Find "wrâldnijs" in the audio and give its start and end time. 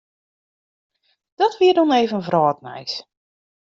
2.27-2.93